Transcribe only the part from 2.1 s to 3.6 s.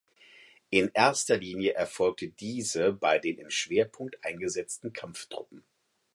diese bei den im